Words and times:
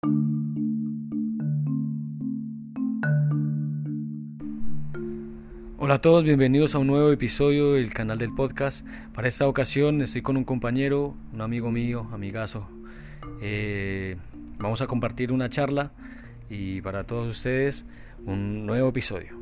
Hola 0.00 0.14
a 5.94 6.00
todos, 6.00 6.22
bienvenidos 6.22 6.76
a 6.76 6.78
un 6.78 6.86
nuevo 6.86 7.10
episodio 7.10 7.72
del 7.72 7.92
canal 7.92 8.18
del 8.18 8.32
podcast. 8.32 8.86
Para 9.12 9.26
esta 9.26 9.48
ocasión 9.48 10.00
estoy 10.00 10.22
con 10.22 10.36
un 10.36 10.44
compañero, 10.44 11.16
un 11.32 11.40
amigo 11.40 11.72
mío, 11.72 12.06
amigazo. 12.12 12.68
Eh, 13.40 14.16
vamos 14.58 14.82
a 14.82 14.86
compartir 14.86 15.32
una 15.32 15.48
charla 15.48 15.90
y 16.48 16.80
para 16.80 17.02
todos 17.02 17.26
ustedes 17.28 17.84
un 18.24 18.66
nuevo 18.66 18.90
episodio. 18.90 19.36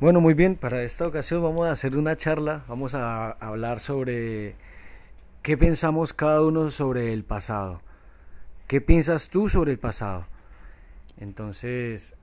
Bueno, 0.00 0.20
muy 0.20 0.34
bien, 0.34 0.56
para 0.56 0.82
esta 0.82 1.06
ocasión 1.06 1.40
vamos 1.40 1.68
a 1.68 1.70
hacer 1.70 1.96
una 1.96 2.16
charla, 2.16 2.64
vamos 2.66 2.96
a 2.96 3.30
hablar 3.30 3.78
sobre 3.78 4.56
qué 5.44 5.58
pensamos 5.58 6.14
cada 6.14 6.40
uno 6.40 6.70
sobre 6.70 7.12
el 7.12 7.22
pasado. 7.22 7.82
¿Qué 8.66 8.80
piensas 8.80 9.28
tú 9.28 9.50
sobre 9.50 9.72
el 9.72 9.78
pasado? 9.78 10.26
Entonces, 11.18 12.14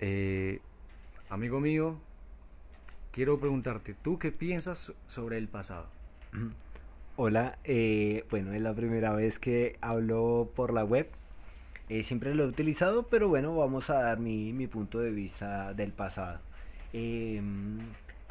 eh, 0.00 0.60
amigo 1.30 1.60
mío, 1.60 1.96
quiero 3.10 3.40
preguntarte, 3.40 3.94
¿tú 3.94 4.18
qué 4.18 4.32
piensas 4.32 4.92
sobre 5.06 5.38
el 5.38 5.48
pasado? 5.48 5.86
Hola, 7.16 7.56
eh, 7.64 8.26
bueno, 8.28 8.52
es 8.52 8.60
la 8.60 8.74
primera 8.74 9.14
vez 9.14 9.38
que 9.38 9.78
hablo 9.80 10.50
por 10.54 10.74
la 10.74 10.84
web. 10.84 11.08
Eh, 11.88 12.02
siempre 12.02 12.34
lo 12.34 12.44
he 12.44 12.48
utilizado, 12.48 13.04
pero 13.04 13.28
bueno, 13.28 13.56
vamos 13.56 13.88
a 13.88 13.94
dar 13.94 14.20
mi, 14.20 14.52
mi 14.52 14.66
punto 14.66 14.98
de 14.98 15.10
vista 15.10 15.72
del 15.72 15.92
pasado. 15.92 16.38
Em, 16.92 17.78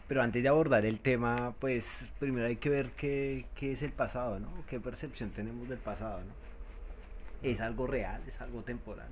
pero 0.08 0.22
antes 0.22 0.42
de 0.42 0.50
abordar 0.50 0.86
el 0.86 1.00
tema, 1.00 1.54
pues 1.60 2.06
primero 2.20 2.48
hay 2.48 2.56
que 2.56 2.70
ver 2.70 2.92
qué, 2.92 3.46
qué 3.56 3.74
es 3.74 3.82
el 3.82 3.92
pasado, 3.92 4.40
¿no? 4.40 4.50
¿Qué 4.68 4.80
percepción 4.80 5.32
tenemos 5.32 5.68
del 5.68 5.80
pasado, 5.80 6.20
¿no? 6.20 6.48
¿Es 7.48 7.60
algo 7.60 7.88
real? 7.88 8.22
¿Es 8.28 8.40
algo 8.42 8.62
temporal? 8.64 9.10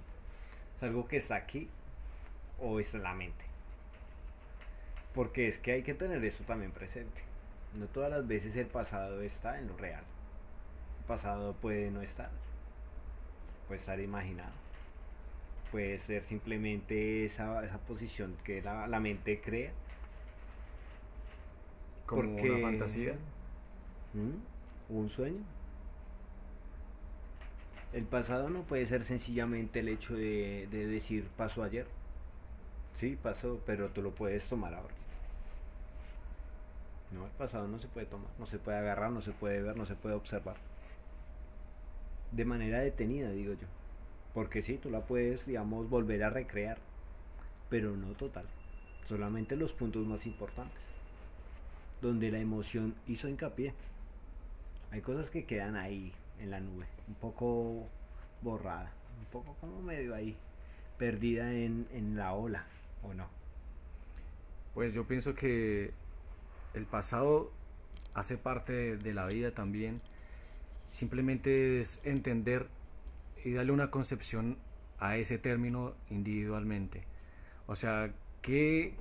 ¿Es 0.78 0.84
algo 0.84 1.08
que 1.08 1.18
está 1.18 1.36
aquí? 1.36 1.70
¿O 2.60 2.80
está 2.80 2.98
en 2.98 3.04
la 3.04 3.14
mente? 3.14 3.46
Porque 5.14 5.48
es 5.48 5.58
que 5.58 5.74
hay 5.74 5.84
que 5.84 5.94
tener 5.94 6.24
eso 6.24 6.44
también 6.46 6.72
presente. 6.72 7.22
No 7.78 7.88
todas 7.88 8.09
las 8.09 8.26
veces 8.26 8.56
el 8.56 8.68
pasado 8.68 9.22
está 9.22 9.59
en 9.59 9.68
lo 9.68 9.78
real. 9.78 10.04
El 11.00 11.06
pasado 11.06 11.54
puede 11.54 11.92
no 11.92 12.02
estar. 12.02 12.30
Puede 13.68 13.82
estar 13.82 14.00
imaginado. 14.00 14.54
Puede 15.72 15.98
ser 16.00 16.24
simplemente 16.24 17.26
esa, 17.26 17.64
esa 17.66 17.80
posición 17.80 18.36
que 18.44 18.62
la, 18.62 18.88
la 18.88 19.00
mente 19.00 19.42
crea. 19.42 19.72
Como 22.06 22.22
Porque- 22.22 22.52
una 22.52 22.61
fantasía. 22.61 23.14
¿Mm? 24.14 24.94
¿Un 24.94 25.09
sueño? 25.09 25.42
El 27.94 28.03
pasado 28.06 28.50
no 28.50 28.64
puede 28.64 28.86
ser 28.86 29.03
sencillamente 29.06 29.80
el 29.80 29.88
hecho 29.88 30.16
de, 30.16 30.67
de 30.70 30.86
decir 30.88 31.28
pasó 31.38 31.64
ayer. 31.64 31.88
Sí, 33.00 33.17
pasó, 33.22 33.59
pero 33.66 33.89
tú 33.89 34.02
lo 34.02 34.12
puedes 34.12 34.47
tomar 34.47 34.73
ahora. 34.73 34.94
No, 37.12 37.25
el 37.25 37.31
pasado 37.31 37.67
no 37.67 37.80
se 37.80 37.88
puede 37.88 38.06
tomar, 38.06 38.30
no 38.38 38.45
se 38.45 38.58
puede 38.59 38.78
agarrar, 38.78 39.12
no 39.12 39.22
se 39.22 39.31
puede 39.31 39.62
ver, 39.62 39.78
no 39.78 39.86
se 39.86 39.95
puede 39.95 40.16
observar. 40.16 40.56
De 42.31 42.44
manera 42.45 42.80
detenida, 42.80 43.30
digo 43.31 43.53
yo. 43.53 43.67
Porque 44.34 44.62
sí, 44.62 44.78
tú 44.78 44.90
la 44.90 45.02
puedes, 45.02 45.45
digamos, 45.45 45.90
volver 45.90 46.23
a 46.23 46.30
recrear, 46.30 46.78
pero 47.69 47.95
no 47.95 48.08
total. 48.14 48.45
Solamente 49.08 49.56
los 49.56 49.72
puntos 49.72 50.06
más 50.06 50.25
importantes 50.25 50.81
donde 52.06 52.31
la 52.31 52.39
emoción 52.39 52.95
hizo 53.08 53.28
hincapié. 53.28 53.73
Hay 54.92 55.02
cosas 55.02 55.30
que 55.30 55.45
quedan 55.45 55.75
ahí 55.75 56.14
en 56.39 56.52
la 56.52 56.59
nube, 56.59 56.86
un 57.08 57.16
poco 57.16 57.88
borrada, 58.42 58.92
un 59.20 59.25
poco 59.25 59.56
como 59.59 59.81
medio 59.81 60.16
ahí, 60.16 60.38
perdida 60.97 61.52
en, 61.52 61.88
en 61.92 62.16
la 62.16 62.34
ola, 62.34 62.66
¿o 63.03 63.14
no? 63.14 63.28
Pues 64.74 64.94
yo 64.94 65.06
pienso 65.06 65.35
que 65.35 65.91
el 66.74 66.85
pasado 66.85 67.52
hace 68.13 68.38
parte 68.38 68.97
de 68.97 69.13
la 69.13 69.25
vida 69.28 69.51
también. 69.51 70.01
Simplemente 70.90 71.81
es 71.81 72.00
entender 72.03 72.68
y 73.44 73.53
darle 73.53 73.72
una 73.72 73.91
concepción 73.91 74.57
a 75.00 75.18
ese 75.18 75.38
término 75.38 75.94
individualmente. 76.09 77.03
O 77.68 77.75
sea, 77.75 78.12
que 78.41 78.96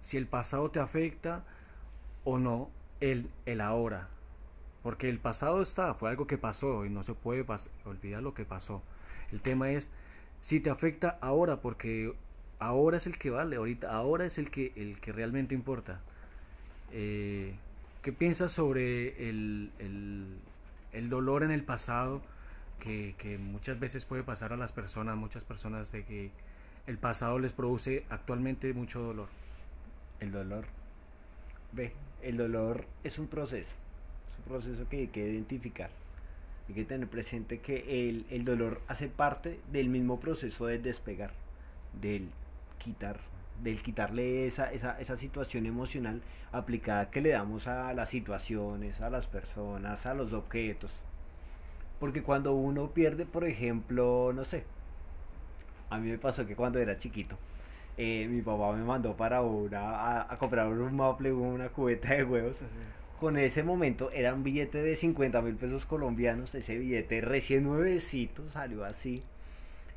si 0.00 0.16
el 0.16 0.26
pasado 0.26 0.70
te 0.70 0.80
afecta 0.80 1.44
o 2.24 2.38
no, 2.38 2.70
el, 3.00 3.30
el 3.46 3.60
ahora. 3.60 4.08
Porque 4.82 5.08
el 5.08 5.18
pasado 5.18 5.62
está, 5.62 5.94
fue 5.94 6.10
algo 6.10 6.26
que 6.26 6.38
pasó 6.38 6.84
y 6.84 6.90
no 6.90 7.02
se 7.02 7.14
puede 7.14 7.46
pas- 7.46 7.68
olvidar 7.84 8.22
lo 8.22 8.34
que 8.34 8.44
pasó. 8.44 8.82
El 9.32 9.40
tema 9.40 9.70
es 9.70 9.90
si 10.40 10.60
te 10.60 10.70
afecta 10.70 11.18
ahora, 11.22 11.60
porque 11.60 12.14
ahora 12.58 12.98
es 12.98 13.06
el 13.06 13.18
que 13.18 13.30
vale, 13.30 13.56
ahorita, 13.56 13.90
ahora 13.90 14.26
es 14.26 14.38
el 14.38 14.50
que, 14.50 14.72
el 14.76 15.00
que 15.00 15.12
realmente 15.12 15.54
importa. 15.54 16.00
Eh, 16.92 17.54
¿Qué 18.02 18.12
piensas 18.12 18.52
sobre 18.52 19.28
el, 19.30 19.72
el- 19.78 20.38
el 20.92 21.08
dolor 21.10 21.42
en 21.42 21.50
el 21.50 21.62
pasado 21.64 22.22
que, 22.80 23.14
que 23.18 23.38
muchas 23.38 23.80
veces 23.80 24.04
puede 24.04 24.22
pasar 24.22 24.52
a 24.52 24.56
las 24.56 24.72
personas, 24.72 25.16
muchas 25.16 25.44
personas 25.44 25.90
de 25.92 26.04
que 26.04 26.30
el 26.86 26.98
pasado 26.98 27.38
les 27.38 27.52
produce 27.52 28.04
actualmente 28.10 28.72
mucho 28.74 29.00
dolor? 29.00 29.28
El 30.20 30.32
dolor. 30.32 30.66
Ve, 31.72 31.92
el 32.24 32.36
dolor 32.36 32.86
es 33.04 33.18
un 33.18 33.28
proceso, 33.28 33.74
es 34.32 34.38
un 34.38 34.44
proceso 34.44 34.88
que 34.88 34.98
hay 34.98 35.06
que 35.08 35.20
identificar. 35.20 35.90
Hay 36.68 36.74
que 36.74 36.84
tener 36.84 37.08
presente 37.08 37.60
que 37.60 38.08
el, 38.08 38.24
el 38.30 38.44
dolor 38.44 38.80
hace 38.88 39.08
parte 39.08 39.60
del 39.70 39.90
mismo 39.90 40.18
proceso 40.18 40.66
de 40.66 40.78
despegar, 40.78 41.32
del 42.00 42.30
quitar, 42.78 43.20
del 43.62 43.82
quitarle 43.82 44.46
esa, 44.46 44.72
esa, 44.72 44.98
esa 44.98 45.16
situación 45.18 45.66
emocional 45.66 46.22
aplicada 46.52 47.10
que 47.10 47.20
le 47.20 47.30
damos 47.30 47.66
a 47.66 47.92
las 47.92 48.08
situaciones, 48.08 49.00
a 49.02 49.10
las 49.10 49.26
personas, 49.26 50.06
a 50.06 50.14
los 50.14 50.32
objetos. 50.32 50.90
Porque 52.00 52.22
cuando 52.22 52.54
uno 52.54 52.90
pierde, 52.90 53.26
por 53.26 53.44
ejemplo, 53.44 54.32
no 54.34 54.44
sé, 54.44 54.64
a 55.90 55.98
mí 55.98 56.10
me 56.10 56.18
pasó 56.18 56.46
que 56.46 56.56
cuando 56.56 56.78
era 56.78 56.96
chiquito, 56.96 57.36
eh, 57.96 58.26
mi 58.28 58.42
papá 58.42 58.72
me 58.72 58.84
mandó 58.84 59.16
para 59.16 59.42
una, 59.42 59.80
a, 59.80 60.32
a 60.32 60.38
comprar 60.38 60.66
un 60.66 60.96
maple, 60.96 61.32
una 61.32 61.68
cubeta 61.68 62.14
de 62.14 62.24
huevos. 62.24 62.58
Con 63.20 63.38
ese 63.38 63.62
momento 63.62 64.10
era 64.10 64.34
un 64.34 64.42
billete 64.42 64.82
de 64.82 64.96
50 64.96 65.40
mil 65.42 65.54
pesos 65.54 65.86
colombianos. 65.86 66.54
Ese 66.54 66.76
billete 66.76 67.20
recién 67.20 67.64
nuevecito 67.64 68.50
salió 68.50 68.84
así. 68.84 69.22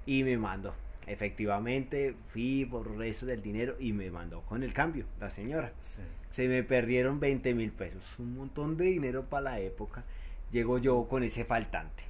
Y 0.06 0.24
me 0.24 0.38
mandó. 0.38 0.74
Efectivamente, 1.08 2.16
fui 2.30 2.66
por 2.66 2.88
el 2.88 2.98
resto 2.98 3.26
del 3.26 3.42
dinero 3.42 3.76
y 3.80 3.94
me 3.94 4.12
mandó 4.12 4.42
con 4.42 4.62
el 4.62 4.74
cambio, 4.74 5.06
la 5.20 5.30
señora. 5.30 5.72
Sí. 5.82 6.02
Se 6.32 6.48
me 6.48 6.64
perdieron 6.64 7.20
20 7.20 7.54
mil 7.54 7.72
pesos. 7.72 8.04
Un 8.20 8.36
montón 8.36 8.78
de 8.78 8.86
dinero 8.86 9.24
para 9.24 9.52
la 9.52 9.60
época. 9.60 10.04
Llego 10.52 10.78
yo 10.78 11.08
con 11.08 11.24
ese 11.24 11.46
faltante. 11.46 12.04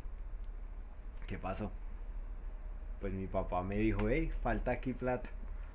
¿Qué 1.28 1.38
pasó? 1.38 1.72
Pues 3.00 3.14
mi 3.14 3.28
papá 3.28 3.62
me 3.64 3.78
dijo, 3.78 4.10
hey, 4.10 4.32
falta 4.42 4.72
aquí 4.72 4.94
plata, 4.94 5.30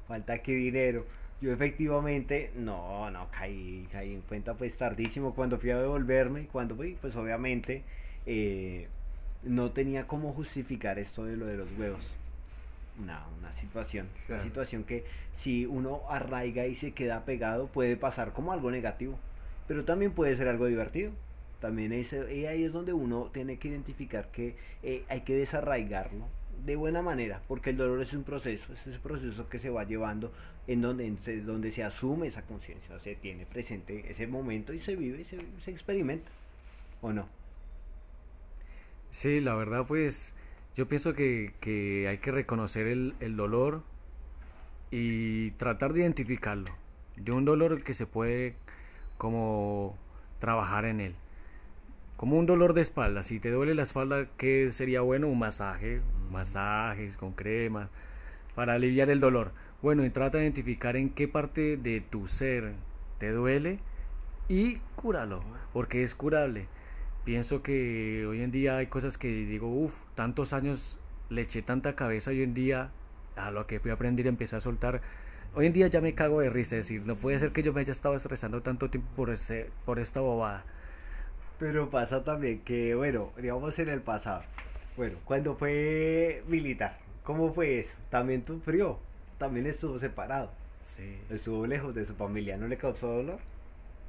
falta 0.06 0.34
aquí 0.34 0.54
dinero. 0.54 1.06
Yo 1.40 1.52
efectivamente, 1.52 2.52
no, 2.54 3.10
no, 3.10 3.28
caí, 3.30 3.88
caí 3.90 4.14
en 4.14 4.20
cuenta 4.22 4.54
pues 4.54 4.76
tardísimo 4.76 5.34
cuando 5.34 5.58
fui 5.58 5.70
a 5.70 5.78
devolverme, 5.78 6.46
cuando 6.46 6.76
fui, 6.76 6.96
pues 7.00 7.16
obviamente 7.16 7.82
eh, 8.26 8.86
no 9.42 9.72
tenía 9.72 10.06
cómo 10.06 10.32
justificar 10.32 10.98
esto 11.00 11.24
de 11.24 11.36
lo 11.36 11.46
de 11.46 11.56
los 11.56 11.68
huevos. 11.76 12.08
Una, 13.02 13.24
una 13.40 13.52
situación, 13.54 14.06
Claro. 14.26 14.42
una 14.42 14.50
situación 14.50 14.84
que 14.84 15.04
si 15.34 15.66
uno 15.66 16.02
arraiga 16.10 16.66
y 16.66 16.74
se 16.76 16.92
queda 16.92 17.24
pegado 17.24 17.66
puede 17.66 17.96
pasar 17.96 18.32
como 18.32 18.52
algo 18.52 18.70
negativo, 18.70 19.18
pero 19.66 19.84
también 19.84 20.12
puede 20.12 20.36
ser 20.36 20.46
algo 20.46 20.66
divertido. 20.66 21.10
También 21.60 21.92
es, 21.92 22.12
y 22.12 22.46
ahí 22.46 22.64
es 22.64 22.72
donde 22.72 22.92
uno 22.92 23.30
tiene 23.32 23.56
que 23.56 23.68
identificar 23.68 24.28
que 24.32 24.56
eh, 24.82 25.04
hay 25.08 25.20
que 25.22 25.34
desarraigarlo 25.34 26.26
de 26.64 26.76
buena 26.76 27.02
manera, 27.02 27.42
porque 27.48 27.70
el 27.70 27.76
dolor 27.76 28.00
es 28.00 28.12
un 28.12 28.22
proceso, 28.22 28.72
es 28.72 28.86
ese 28.86 28.98
proceso 28.98 29.48
que 29.48 29.58
se 29.58 29.70
va 29.70 29.84
llevando 29.84 30.32
en 30.66 30.80
donde, 30.80 31.06
en 31.06 31.46
donde 31.46 31.70
se 31.70 31.82
asume 31.82 32.28
esa 32.28 32.42
conciencia, 32.42 32.98
se 32.98 33.16
tiene 33.16 33.46
presente 33.46 34.04
ese 34.10 34.26
momento 34.26 34.72
y 34.72 34.80
se 34.80 34.94
vive 34.94 35.22
y 35.22 35.24
se, 35.24 35.38
se 35.64 35.70
experimenta, 35.70 36.30
¿o 37.00 37.12
no? 37.12 37.28
Sí, 39.10 39.40
la 39.40 39.54
verdad 39.54 39.84
pues 39.86 40.34
yo 40.76 40.86
pienso 40.88 41.14
que, 41.14 41.52
que 41.60 42.08
hay 42.08 42.18
que 42.18 42.30
reconocer 42.30 42.86
el, 42.86 43.14
el 43.20 43.36
dolor 43.36 43.82
y 44.90 45.50
tratar 45.52 45.92
de 45.92 46.00
identificarlo. 46.00 46.70
De 47.16 47.32
un 47.32 47.44
dolor 47.44 47.82
que 47.82 47.92
se 47.92 48.06
puede 48.06 48.54
como 49.18 49.98
trabajar 50.38 50.84
en 50.84 51.00
él. 51.00 51.14
Como 52.16 52.38
un 52.38 52.46
dolor 52.46 52.72
de 52.72 52.80
espalda. 52.80 53.22
Si 53.22 53.38
te 53.38 53.50
duele 53.50 53.74
la 53.74 53.82
espalda, 53.82 54.28
¿qué 54.38 54.72
sería 54.72 55.00
bueno? 55.00 55.28
Un 55.28 55.38
masaje, 55.38 56.00
masajes 56.32 57.16
con 57.16 57.32
cremas 57.32 57.88
para 58.54 58.74
aliviar 58.74 59.10
el 59.10 59.20
dolor. 59.20 59.52
Bueno, 59.82 60.04
y 60.04 60.10
trata 60.10 60.38
de 60.38 60.44
identificar 60.44 60.96
en 60.96 61.10
qué 61.10 61.28
parte 61.28 61.76
de 61.76 62.00
tu 62.00 62.28
ser 62.28 62.72
te 63.18 63.30
duele 63.30 63.78
y 64.48 64.76
cúralo, 64.96 65.42
porque 65.72 66.02
es 66.02 66.14
curable. 66.14 66.66
pienso 67.24 67.62
que 67.62 68.26
hoy 68.26 68.42
en 68.42 68.50
día 68.50 68.78
hay 68.78 68.86
cosas 68.86 69.16
que 69.18 69.28
digo, 69.28 69.68
uff, 69.68 69.94
tantos 70.14 70.52
años 70.52 70.98
le 71.30 71.42
eché 71.42 71.62
tanta 71.62 71.94
cabeza 71.94 72.30
hoy 72.30 72.42
en 72.42 72.54
día 72.54 72.90
a 73.36 73.50
lo 73.50 73.66
que 73.66 73.80
fui 73.80 73.90
a 73.90 73.94
aprender 73.94 74.26
empecé 74.26 74.56
a 74.56 74.60
soltar. 74.60 75.00
Hoy 75.54 75.66
en 75.66 75.72
día 75.72 75.86
ya 75.86 76.00
me 76.00 76.14
cago 76.14 76.40
de 76.40 76.50
risa, 76.50 76.76
es 76.76 76.88
decir, 76.88 77.02
no 77.06 77.16
puede 77.16 77.38
ser 77.38 77.52
que 77.52 77.62
yo 77.62 77.72
me 77.72 77.80
haya 77.80 77.92
estado 77.92 78.16
estresando 78.16 78.62
tanto 78.62 78.90
tiempo 78.90 79.08
por, 79.14 79.30
ese, 79.30 79.70
por 79.84 79.98
esta 79.98 80.20
bobada. 80.20 80.64
Pero 81.58 81.90
pasa 81.90 82.24
también 82.24 82.60
que, 82.60 82.94
bueno, 82.94 83.30
digamos 83.36 83.78
en 83.78 83.88
el 83.88 84.00
pasado, 84.00 84.42
bueno, 84.96 85.18
cuando 85.24 85.54
fue 85.56 86.42
militar, 86.48 86.98
¿cómo 87.22 87.52
fue 87.52 87.80
eso? 87.80 87.94
También 88.10 88.44
sufrió, 88.46 88.98
también 89.38 89.66
estuvo 89.66 89.98
separado, 89.98 90.50
Sí. 90.82 91.18
estuvo 91.30 91.66
lejos 91.66 91.94
de 91.94 92.06
su 92.06 92.14
familia, 92.14 92.56
¿no 92.56 92.68
le 92.68 92.76
causó 92.78 93.08
dolor? 93.08 93.38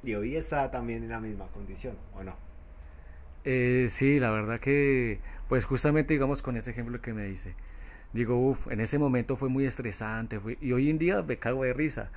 Y 0.02 0.14
hoy 0.14 0.36
está 0.36 0.70
también 0.70 1.02
en 1.04 1.10
la 1.10 1.20
misma 1.20 1.46
condición, 1.48 1.96
¿o 2.14 2.22
no? 2.24 2.34
Eh, 3.44 3.86
sí, 3.90 4.20
la 4.20 4.30
verdad 4.30 4.60
que, 4.60 5.20
pues 5.48 5.66
justamente 5.66 6.14
digamos 6.14 6.42
con 6.42 6.56
ese 6.56 6.70
ejemplo 6.70 7.00
que 7.00 7.12
me 7.12 7.24
dice, 7.24 7.54
digo, 8.12 8.36
uff, 8.38 8.68
en 8.70 8.80
ese 8.80 8.98
momento 8.98 9.36
fue 9.36 9.48
muy 9.48 9.66
estresante, 9.66 10.40
fue- 10.40 10.58
y 10.60 10.72
hoy 10.72 10.90
en 10.90 10.98
día 10.98 11.22
me 11.22 11.38
cago 11.38 11.64
de 11.64 11.72
risa. 11.74 12.10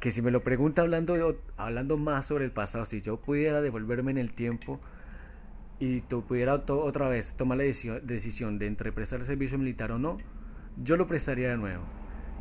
Que 0.00 0.10
si 0.12 0.22
me 0.22 0.30
lo 0.32 0.42
pregunta 0.44 0.82
hablando, 0.82 1.38
hablando 1.56 1.96
más 1.98 2.26
sobre 2.26 2.44
el 2.46 2.52
pasado, 2.52 2.84
si 2.86 3.02
yo 3.02 3.18
pudiera 3.18 3.62
devolverme 3.62 4.12
en 4.12 4.18
el 4.18 4.32
tiempo 4.34 4.80
y 5.78 6.00
tú 6.02 6.24
pudiera 6.24 6.54
otra 6.54 7.08
vez 7.08 7.34
tomar 7.34 7.58
la 7.58 7.64
decisión, 7.64 8.00
decisión 8.06 8.58
de 8.58 8.66
entre 8.66 8.92
prestar 8.92 9.20
el 9.20 9.26
servicio 9.26 9.58
militar 9.58 9.92
o 9.92 9.98
no, 9.98 10.16
yo 10.82 10.96
lo 10.96 11.06
prestaría 11.06 11.48
de 11.50 11.56
nuevo. 11.56 11.84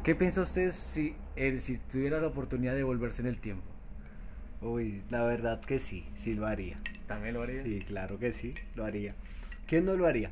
¿Qué 0.03 0.15
piensa 0.15 0.41
usted 0.41 0.71
si, 0.71 1.15
él, 1.35 1.61
si 1.61 1.77
tuviera 1.77 2.19
la 2.19 2.27
oportunidad 2.27 2.73
de 2.73 2.79
devolverse 2.79 3.21
en 3.21 3.27
el 3.27 3.37
tiempo? 3.37 3.63
Uy, 4.61 5.01
la 5.09 5.23
verdad 5.23 5.61
que 5.61 5.79
sí, 5.79 6.05
sí 6.15 6.33
lo 6.33 6.45
haría. 6.45 6.77
¿También 7.07 7.33
lo 7.33 7.41
haría? 7.41 7.63
Sí, 7.63 7.83
claro 7.87 8.19
que 8.19 8.31
sí, 8.31 8.53
lo 8.75 8.85
haría. 8.85 9.15
¿Quién 9.67 9.85
no 9.85 9.95
lo 9.95 10.07
haría? 10.07 10.31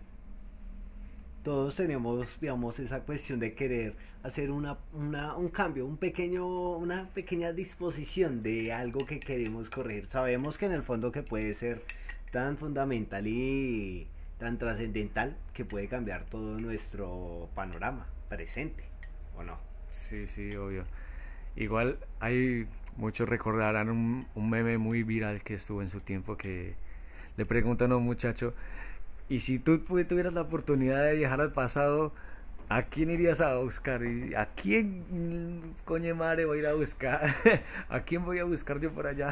Todos 1.44 1.76
tenemos, 1.76 2.40
digamos, 2.40 2.80
esa 2.80 3.02
cuestión 3.02 3.40
de 3.40 3.54
querer 3.54 3.96
hacer 4.24 4.52
una, 4.52 4.78
una, 4.94 5.36
un 5.36 5.50
cambio, 5.50 5.86
un 5.86 5.98
pequeño, 5.98 6.78
una 6.78 7.10
pequeña 7.10 7.52
disposición 7.52 8.44
de 8.44 8.72
algo 8.72 9.06
que 9.06 9.20
queremos 9.20 9.70
corregir. 9.70 10.08
Sabemos 10.12 10.58
que 10.58 10.68
en 10.68 10.74
el 10.74 10.84
fondo 10.84 11.12
que 11.12 11.24
puede 11.24 11.54
ser 11.54 11.82
tan 12.32 12.58
fundamental 12.58 13.28
y 13.28 14.08
tan 14.40 14.58
trascendental 14.58 15.38
que 15.54 15.66
puede 15.66 15.88
cambiar 15.88 16.26
todo 16.26 16.58
nuestro 16.58 17.50
panorama 17.54 18.08
presente, 18.30 18.84
¿o 19.38 19.44
no? 19.44 19.58
Sí, 19.90 20.28
sí, 20.28 20.56
obvio. 20.56 20.86
Igual 21.56 21.98
hay 22.20 22.68
muchos 22.96 23.28
recordarán 23.28 23.90
un, 23.90 24.28
un 24.36 24.50
meme 24.50 24.78
muy 24.78 25.04
viral 25.04 25.44
que 25.44 25.56
estuvo 25.56 25.82
en 25.82 25.90
su 25.90 26.00
tiempo 26.00 26.38
que 26.38 26.76
le 27.38 27.46
preguntan 27.46 27.92
a 27.92 27.98
un 27.98 28.04
muchacho, 28.04 28.54
y 29.32 29.40
si 29.40 29.60
tú 29.60 29.80
tuvieras 29.80 30.34
la 30.34 30.42
oportunidad 30.42 31.06
de 31.06 31.16
viajar 31.16 31.40
al 31.40 31.54
pasado, 31.54 32.12
¿a 32.68 32.84
quién 32.84 33.10
irías 33.10 33.40
a 33.40 33.56
buscar? 33.56 34.04
¿Y 34.04 34.36
¿A 34.36 34.48
quién, 34.48 35.06
mm, 35.10 35.86
coño 35.86 36.14
madre, 36.16 36.44
voy 36.44 36.58
a 36.58 36.62
ir 36.62 36.68
a 36.68 36.74
buscar? 36.74 37.34
¿A 37.90 38.02
quién 38.02 38.26
voy 38.26 38.40
a 38.40 38.44
buscar 38.44 38.82
yo 38.82 38.92
por 38.92 39.08
allá? 39.08 39.30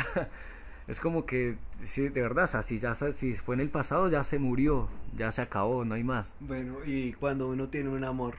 Es 0.90 1.00
como 1.00 1.26
que, 1.28 1.56
sí, 1.84 2.10
de 2.10 2.22
verdad, 2.22 2.46
o 2.46 2.48
sea, 2.48 2.64
si, 2.64 2.80
ya, 2.80 2.96
si 2.96 3.36
fue 3.36 3.54
en 3.56 3.62
el 3.62 3.70
pasado, 3.70 4.10
ya 4.10 4.24
se 4.24 4.40
murió, 4.40 4.90
ya 5.16 5.32
se 5.32 5.42
acabó, 5.44 5.86
no 5.86 5.94
hay 5.94 6.04
más. 6.04 6.36
Bueno, 6.40 6.78
y 6.84 7.14
cuando 7.14 7.48
uno 7.48 7.70
tiene 7.70 7.90
un 7.90 8.04
amor 8.04 8.36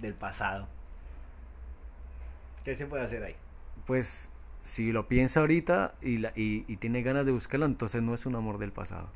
del 0.00 0.14
pasado, 0.14 0.68
¿qué 2.64 2.76
se 2.76 2.86
puede 2.86 3.04
hacer 3.04 3.24
ahí? 3.24 3.34
Pues 3.86 4.28
si 4.62 4.92
lo 4.92 5.08
piensa 5.08 5.40
ahorita 5.40 5.94
y, 6.00 6.18
la- 6.18 6.32
y, 6.36 6.64
y 6.68 6.76
tiene 6.76 7.02
ganas 7.02 7.26
de 7.26 7.32
buscarlo, 7.32 7.66
entonces 7.66 8.02
no 8.02 8.14
es 8.14 8.26
un 8.26 8.36
amor 8.36 8.58
del 8.58 8.72
pasado. 8.72 9.08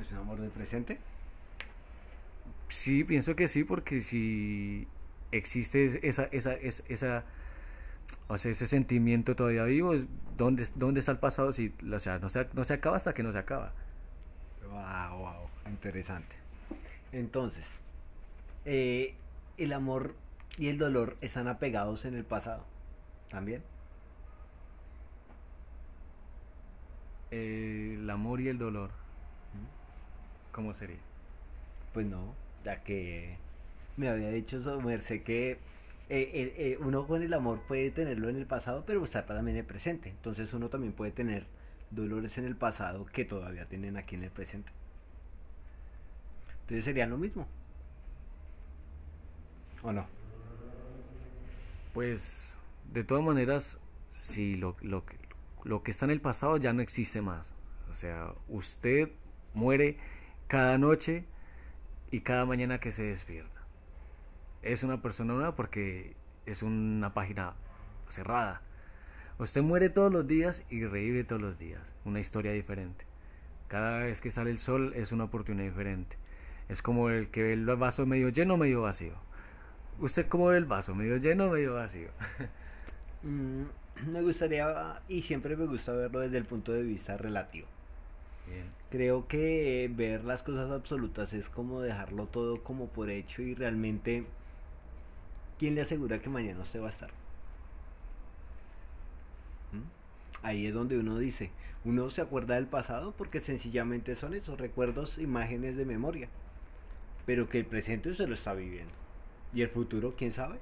¿Es 0.00 0.10
un 0.12 0.18
amor 0.18 0.40
del 0.40 0.50
presente? 0.50 0.98
Sí, 2.68 3.04
pienso 3.04 3.34
que 3.36 3.48
sí, 3.48 3.64
porque 3.64 4.00
si 4.00 4.86
existe 5.32 6.06
esa, 6.08 6.24
esa, 6.32 6.54
esa, 6.54 6.82
esa- 6.88 7.24
o 8.28 8.38
sea, 8.38 8.52
ese 8.52 8.66
sentimiento 8.66 9.34
todavía 9.34 9.64
vivo, 9.64 9.94
¿dónde, 10.36 10.66
dónde 10.76 11.00
está 11.00 11.12
el 11.12 11.18
pasado? 11.18 11.52
Si, 11.52 11.74
o 11.92 12.00
sea, 12.00 12.18
no 12.18 12.28
se, 12.28 12.46
no 12.52 12.64
se 12.64 12.74
acaba 12.74 12.96
hasta 12.96 13.12
que 13.12 13.22
no 13.22 13.32
se 13.32 13.38
acaba. 13.38 13.72
Wow, 14.68 15.18
wow, 15.18 15.48
interesante. 15.70 16.34
Entonces, 17.12 17.68
eh, 18.64 19.14
el 19.58 19.72
amor 19.72 20.14
y 20.58 20.68
el 20.68 20.78
dolor 20.78 21.16
están 21.20 21.48
apegados 21.48 22.04
en 22.04 22.14
el 22.14 22.24
pasado. 22.24 22.64
¿También? 23.28 23.62
Eh, 27.30 27.96
el 27.98 28.10
amor 28.10 28.40
y 28.40 28.48
el 28.48 28.58
dolor, 28.58 28.90
¿cómo 30.52 30.72
sería? 30.72 30.98
Pues 31.92 32.06
no, 32.06 32.34
ya 32.64 32.82
que 32.82 33.36
me 33.96 34.08
había 34.08 34.30
dicho 34.30 34.62
su 34.62 34.80
merced 34.80 35.22
que 35.22 35.58
eh, 36.10 36.30
el- 36.34 36.52
eh, 36.74 36.78
uno 36.80 37.06
con 37.08 37.22
el 37.22 37.34
amor 37.34 37.60
puede 37.68 37.90
tenerlo 37.92 38.28
en 38.30 38.36
el 38.36 38.46
pasado, 38.46 38.84
pero 38.86 39.04
estar 39.04 39.26
también 39.26 39.56
en 39.56 39.62
el 39.62 39.66
presente. 39.66 40.10
Entonces 40.10 40.52
uno 40.54 40.68
también 40.70 40.94
puede 40.94 41.12
tener 41.12 41.46
dolores 41.90 42.38
en 42.38 42.46
el 42.46 42.56
pasado 42.56 43.06
que 43.06 43.24
todavía 43.26 43.66
tienen 43.68 43.96
aquí 43.98 44.16
en 44.16 44.24
el 44.24 44.32
presente. 44.32 44.72
Entonces 46.62 46.84
sería 46.84 47.06
lo 47.06 47.18
mismo. 47.18 47.48
¿O 49.82 49.92
no? 49.92 50.06
Pues, 51.92 52.56
de 52.92 53.04
todas 53.04 53.24
maneras, 53.24 53.78
si 54.12 54.56
lo 54.56 54.76
que 54.76 55.90
está 55.90 56.04
en 56.06 56.10
el 56.12 56.20
pasado 56.20 56.56
ya 56.56 56.72
no 56.72 56.82
existe 56.82 57.20
más. 57.22 57.54
O 57.90 57.94
sea, 57.94 58.32
usted 58.48 59.10
muere 59.54 59.98
cada 60.48 60.78
noche 60.78 61.24
y 62.10 62.20
cada 62.20 62.46
mañana 62.46 62.80
que 62.80 62.92
se 62.92 63.04
despierta. 63.04 63.59
Es 64.62 64.82
una 64.82 65.00
persona 65.00 65.34
nueva 65.34 65.56
porque 65.56 66.14
es 66.46 66.62
una 66.62 67.14
página 67.14 67.54
cerrada. 68.08 68.62
Usted 69.38 69.62
muere 69.62 69.88
todos 69.88 70.12
los 70.12 70.26
días 70.26 70.64
y 70.68 70.84
revive 70.84 71.24
todos 71.24 71.40
los 71.40 71.58
días. 71.58 71.80
Una 72.04 72.20
historia 72.20 72.52
diferente. 72.52 73.06
Cada 73.68 74.00
vez 74.00 74.20
que 74.20 74.30
sale 74.30 74.50
el 74.50 74.58
sol 74.58 74.92
es 74.94 75.12
una 75.12 75.24
oportunidad 75.24 75.68
diferente. 75.68 76.16
Es 76.68 76.82
como 76.82 77.08
el 77.08 77.28
que 77.28 77.42
ve 77.42 77.52
el 77.52 77.64
vaso 77.64 78.04
medio 78.04 78.28
lleno 78.28 78.54
o 78.54 78.56
medio 78.56 78.82
vacío. 78.82 79.14
¿Usted 79.98 80.28
cómo 80.28 80.46
ve 80.46 80.56
el 80.56 80.64
vaso? 80.64 80.94
¿Medio 80.94 81.16
lleno 81.18 81.46
o 81.46 81.50
medio 81.50 81.74
vacío? 81.74 82.08
Mm, 83.22 83.64
me 84.10 84.22
gustaría, 84.22 85.02
y 85.06 85.20
siempre 85.20 85.54
me 85.54 85.66
gusta 85.66 85.92
verlo 85.92 86.20
desde 86.20 86.38
el 86.38 86.46
punto 86.46 86.72
de 86.72 86.82
vista 86.82 87.18
relativo. 87.18 87.66
Bien. 88.46 88.64
Creo 88.88 89.28
que 89.28 89.90
ver 89.94 90.24
las 90.24 90.42
cosas 90.42 90.70
absolutas 90.70 91.34
es 91.34 91.50
como 91.50 91.82
dejarlo 91.82 92.26
todo 92.28 92.62
como 92.62 92.88
por 92.88 93.10
hecho 93.10 93.42
y 93.42 93.54
realmente, 93.54 94.24
¿quién 95.60 95.74
le 95.74 95.82
asegura 95.82 96.20
que 96.20 96.30
mañana 96.30 96.62
usted 96.62 96.80
va 96.80 96.86
a 96.86 96.90
estar? 96.90 97.10
¿Mm? 99.72 100.42
Ahí 100.42 100.66
es 100.66 100.74
donde 100.74 100.98
uno 100.98 101.18
dice, 101.18 101.50
uno 101.84 102.08
se 102.08 102.22
acuerda 102.22 102.54
del 102.54 102.66
pasado 102.66 103.12
porque 103.12 103.40
sencillamente 103.40 104.14
son 104.14 104.32
esos 104.32 104.58
recuerdos, 104.58 105.18
imágenes 105.18 105.76
de 105.76 105.84
memoria, 105.84 106.30
pero 107.26 107.50
que 107.50 107.58
el 107.58 107.66
presente 107.66 108.08
usted 108.08 108.26
lo 108.26 108.32
está 108.32 108.54
viviendo. 108.54 108.94
¿Y 109.52 109.60
el 109.60 109.68
futuro, 109.68 110.14
quién 110.16 110.32
sabe? 110.32 110.58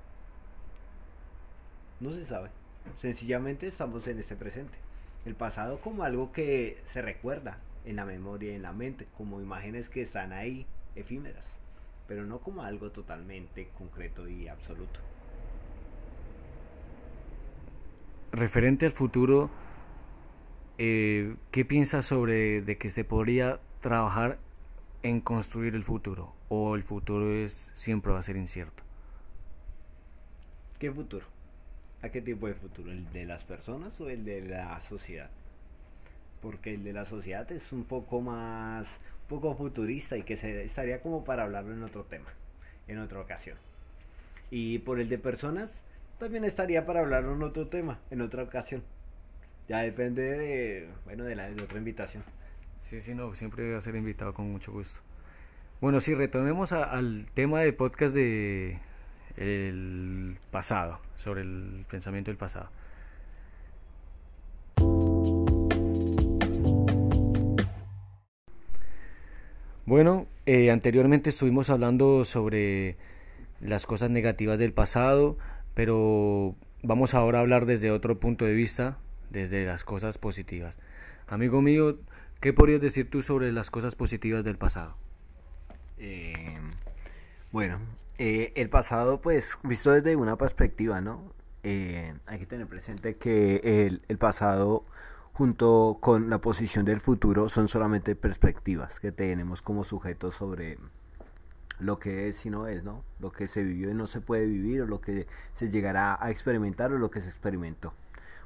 No 2.01 2.11
se 2.11 2.27
sabe. 2.27 2.51
Sencillamente 3.01 3.69
estamos 3.69 4.05
en 4.09 4.19
este 4.19 4.35
presente. 4.35 4.79
El 5.25 5.37
pasado 5.37 5.81
como 5.81 6.03
algo 6.03 6.33
que 6.33 6.83
se 6.87 7.03
recuerda 7.03 7.59
en 7.85 7.95
la 7.95 8.05
memoria 8.05 8.53
en 8.53 8.63
la 8.63 8.73
mente, 8.73 9.07
como 9.17 9.41
imágenes 9.41 9.89
que 9.89 10.03
están 10.03 10.33
ahí, 10.33 10.67
efímeras, 10.97 11.47
pero 12.09 12.25
no 12.25 12.41
como 12.41 12.63
algo 12.63 12.91
totalmente 12.91 13.69
concreto 13.77 14.27
y 14.27 14.49
absoluto. 14.49 14.99
Referente 18.33 18.87
al 18.87 18.93
futuro, 18.93 19.51
eh, 20.79 21.37
¿qué 21.51 21.65
piensas 21.65 22.07
sobre 22.07 22.63
de 22.63 22.79
que 22.79 22.91
se 22.91 23.05
podría 23.05 23.61
trabajar 23.81 24.39
en 25.03 25.21
construir 25.21 25.75
el 25.75 25.85
futuro? 25.85 26.35
¿O 26.49 26.75
el 26.75 26.83
futuro 26.83 27.31
es 27.31 27.73
siempre 27.75 28.11
va 28.11 28.19
a 28.19 28.23
ser 28.23 28.37
incierto? 28.37 28.83
¿Qué 30.79 30.91
futuro? 30.91 31.27
¿A 32.03 32.09
qué 32.09 32.23
tipo 32.23 32.47
de 32.47 32.55
futuro? 32.55 32.91
¿El 32.91 33.13
de 33.13 33.27
las 33.27 33.45
personas 33.45 34.01
o 34.01 34.09
el 34.09 34.25
de 34.25 34.43
la 34.43 34.81
sociedad? 34.81 35.31
Porque 36.41 36.75
el 36.75 36.85
de 36.85 36.93
la 36.93 37.05
sociedad 37.05 37.51
es 37.53 37.73
un 37.73 37.85
poco 37.85 38.21
más, 38.21 38.89
un 39.23 39.29
poco 39.29 39.55
futurista 39.55 40.17
y 40.17 40.23
que 40.23 40.37
se, 40.37 40.65
estaría 40.65 41.01
como 41.01 41.25
para 41.25 41.45
hablarlo 41.45 41.73
en 41.75 41.83
otro 41.83 42.05
tema, 42.05 42.33
en 42.87 42.99
otra 42.99 43.21
ocasión. 43.21 43.57
Y 44.51 44.79
por 44.79 45.01
el 45.01 45.09
de 45.09 45.19
personas, 45.19 45.83
también 46.19 46.45
estaría 46.45 46.87
para 46.87 47.01
hablarlo 47.01 47.35
en 47.35 47.43
otro 47.43 47.67
tema, 47.69 47.99
en 48.11 48.21
otra 48.21 48.43
ocasión. 48.43 48.83
Ya 49.69 49.79
depende 49.79 50.23
de, 50.23 50.89
bueno, 51.05 51.25
de 51.25 51.37
la 51.37 51.51
de 51.51 51.63
otra 51.63 51.79
invitación. 51.79 52.25
Sí, 52.79 53.01
sí, 53.01 53.15
no, 53.15 53.35
siempre 53.35 53.73
va 53.73 53.79
a 53.79 53.83
ser 53.83 53.97
invitado 53.97 54.33
con 54.33 54.51
mucho 54.51 54.73
gusto. 54.73 55.01
Bueno, 55.81 56.01
sí, 56.01 56.15
retomemos 56.15 56.73
al 56.73 57.27
tema 57.35 57.61
de 57.61 57.73
podcast 57.73 58.15
de 58.15 58.79
el 59.37 60.39
pasado, 60.51 61.01
sobre 61.17 61.43
el 61.43 61.85
pensamiento 61.89 62.31
del 62.31 62.39
pasado. 62.39 62.71
Bueno, 69.89 70.27
eh, 70.45 70.71
anteriormente 70.71 71.31
estuvimos 71.31 71.71
hablando 71.71 72.27
sobre 72.27 72.99
las 73.59 73.87
cosas 73.87 74.11
negativas 74.11 74.59
del 74.59 74.75
pasado, 74.75 75.39
pero 75.73 76.55
vamos 76.83 77.15
ahora 77.15 77.39
a 77.39 77.41
hablar 77.41 77.65
desde 77.65 77.91
otro 77.91 78.21
punto 78.21 78.45
de 78.45 78.53
vista, 78.53 78.99
desde 79.31 79.65
las 79.65 79.85
cosas 79.85 80.19
positivas. 80.19 80.77
Amigo 81.27 81.63
mío, 81.63 82.01
¿qué 82.39 82.53
podrías 82.53 82.83
decir 82.83 83.09
tú 83.09 83.23
sobre 83.23 83.51
las 83.51 83.71
cosas 83.71 83.97
positivas 83.97 84.45
del 84.45 84.59
pasado? 84.59 84.95
Eh, 85.97 86.59
bueno, 87.51 87.79
eh, 88.19 88.53
el 88.57 88.69
pasado, 88.69 89.23
pues, 89.23 89.57
visto 89.63 89.91
desde 89.91 90.17
una 90.17 90.37
perspectiva, 90.37 91.01
¿no? 91.01 91.33
Eh, 91.63 92.13
hay 92.27 92.39
que 92.39 92.45
tener 92.45 92.67
presente 92.67 93.17
que 93.17 94.03
el 94.07 94.19
pasado 94.19 94.85
junto 95.39 95.99
con 96.01 96.31
la 96.31 96.41
posición 96.41 96.85
del 96.85 97.01
futuro 97.01 97.49
son 97.49 97.69
solamente 97.69 98.17
perspectivas 98.17 98.99
que 98.99 99.13
tenemos 99.13 99.63
como 99.63 99.85
sujetos 99.85 100.35
sobre 100.35 100.79
lo 101.79 102.01
que 102.01 102.27
es 102.27 102.45
y 102.45 102.51
no 102.51 102.67
es, 102.67 102.83
¿no? 102.83 103.05
Lo 103.21 103.31
que 103.31 103.47
se 103.47 103.63
vivió 103.63 103.89
y 103.89 103.95
no 103.95 104.09
se 104.09 104.21
puede 104.21 104.47
vivir, 104.47 104.83
o 104.83 104.87
lo 104.89 105.01
que 105.01 105.29
se 105.55 105.71
llegará 105.71 106.19
a 106.21 106.33
experimentar 106.33 106.93
o 106.93 106.99
lo 106.99 107.13
que 107.13 107.21
se 107.21 107.29
experimentó. 107.29 107.95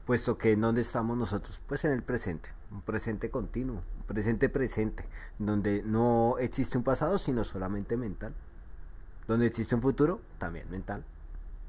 Puesto 0.05 0.37
que 0.37 0.53
en 0.53 0.61
donde 0.61 0.83
estamos 0.83 1.17
nosotros, 1.17 1.63
pues 1.67 1.83
en 1.87 1.93
el 1.93 2.03
presente, 2.03 2.51
un 2.71 2.83
presente 2.83 3.31
continuo, 3.31 3.83
un 4.01 4.07
presente 4.07 4.51
presente, 4.51 5.07
donde 5.39 5.83
no 5.87 6.37
existe 6.41 6.77
un 6.77 6.85
pasado, 6.85 7.19
sino 7.19 7.43
solamente 7.43 7.97
mental. 7.97 8.35
Donde 9.27 9.47
existe 9.47 9.75
un 9.75 9.81
futuro, 9.81 10.21
también 10.37 10.71
mental. 10.71 11.07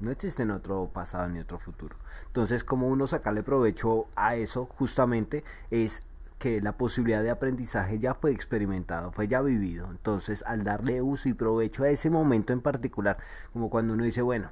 No 0.04 0.10
existe 0.10 0.42
otro 0.52 0.90
pasado 0.92 1.30
ni 1.30 1.40
otro 1.40 1.58
futuro. 1.58 1.96
Entonces, 2.26 2.62
como 2.62 2.88
uno 2.88 3.06
sacarle 3.06 3.42
provecho 3.42 4.06
a 4.16 4.36
eso, 4.36 4.66
justamente 4.66 5.44
es 5.70 6.02
que 6.38 6.60
la 6.60 6.76
posibilidad 6.76 7.22
de 7.22 7.30
aprendizaje 7.30 7.98
ya 7.98 8.12
fue 8.12 8.30
experimentado, 8.30 9.12
fue 9.12 9.28
ya 9.28 9.40
vivido. 9.40 9.90
Entonces, 9.90 10.44
al 10.46 10.62
darle 10.62 11.00
uso 11.00 11.30
y 11.30 11.32
provecho 11.32 11.84
a 11.84 11.88
ese 11.88 12.10
momento 12.10 12.52
en 12.52 12.60
particular, 12.60 13.16
como 13.54 13.70
cuando 13.70 13.94
uno 13.94 14.04
dice, 14.04 14.20
bueno, 14.20 14.50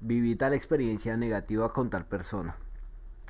viví 0.00 0.34
tal 0.36 0.54
experiencia 0.54 1.18
negativa 1.18 1.74
con 1.74 1.90
tal 1.90 2.06
persona, 2.06 2.56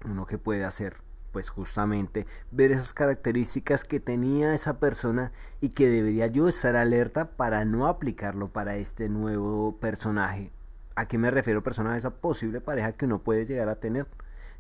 uno 0.05 0.27
que 0.27 0.39
puede 0.39 0.65
hacer, 0.65 0.99
pues 1.33 1.51
justamente 1.51 2.25
ver 2.53 2.71
esas 2.71 2.93
características 2.93 3.83
que 3.83 3.99
tenía 3.99 4.55
esa 4.55 4.79
persona 4.79 5.33
y 5.61 5.71
que 5.71 5.89
debería 5.89 6.29
yo 6.29 6.47
estar 6.47 6.77
alerta 6.77 7.33
para 7.33 7.65
no 7.65 7.89
aplicarlo 7.89 8.53
para 8.53 8.77
este 8.77 9.09
nuevo 9.09 9.77
personaje 9.81 10.53
¿A 10.97 11.07
qué 11.07 11.19
me 11.19 11.31
refiero 11.31 11.63
persona 11.63 11.93
a 11.93 11.99
esa 11.99 12.11
posible 12.11 12.63
pareja 12.63 12.93
que 12.93 13.05
uno 13.05 13.19
puede 13.23 13.45
llegar 13.45 13.69
a 13.69 13.77
tener? 13.77 14.07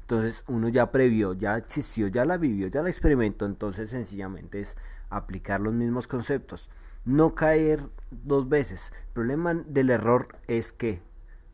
Entonces 0.02 0.44
uno 0.46 0.68
ya 0.68 0.92
previó, 0.92 1.32
ya 1.32 1.56
existió, 1.56 2.08
ya 2.08 2.26
la 2.26 2.36
vivió, 2.36 2.68
ya 2.68 2.82
la 2.82 2.90
experimentó, 2.90 3.46
entonces 3.46 3.88
sencillamente 3.88 4.60
es 4.60 4.76
aplicar 5.08 5.62
los 5.62 5.72
mismos 5.72 6.06
conceptos. 6.06 6.68
No 7.06 7.34
caer 7.34 7.88
dos 8.10 8.50
veces. 8.50 8.92
El 9.08 9.12
problema 9.14 9.54
del 9.54 9.88
error 9.88 10.36
es 10.46 10.72
que 10.72 11.00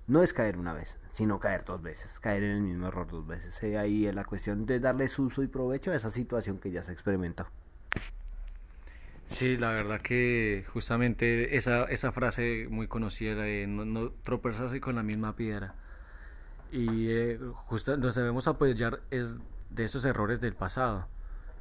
no 0.09 0.23
es 0.23 0.33
caer 0.33 0.59
una 0.59 0.73
vez, 0.73 0.99
sino 1.12 1.39
caer 1.39 1.65
dos 1.65 1.81
veces, 1.81 2.19
caer 2.19 2.43
en 2.43 2.51
el 2.51 2.62
mismo 2.62 2.89
error 2.89 3.07
dos 3.07 3.25
veces. 3.25 3.62
Y 3.62 3.77
ahí 3.77 4.07
es 4.07 4.15
la 4.17 4.25
cuestión 4.25 4.67
de 4.67 4.81
darles 4.81 5.17
uso 5.19 5.45
y 5.45 5.47
provecho 5.47 5.93
a 5.93 5.97
esa 5.97 6.11
situación 6.11 6.59
que 6.59 6.73
ya 6.73 6.83
se 6.83 6.93
experimentó. 6.93 7.47
Sí, 9.39 9.57
la 9.57 9.71
verdad 9.71 10.01
que 10.03 10.65
justamente 10.73 11.57
esa, 11.57 11.85
esa 11.85 12.12
frase 12.12 12.67
muy 12.71 12.87
conocida 12.87 13.35
de 13.35 13.67
no, 13.67 13.85
no 13.85 14.11
tropezarse 14.23 14.81
con 14.81 14.95
la 14.95 15.03
misma 15.03 15.37
piedra. 15.37 15.75
Y 16.71 17.09
eh, 17.09 17.41
justo 17.67 17.97
nos 17.97 18.15
debemos 18.15 18.47
apoyar 18.47 19.01
es 19.11 19.39
de 19.71 19.85
esos 19.85 20.05
errores 20.05 20.41
del 20.41 20.55
pasado 20.55 21.07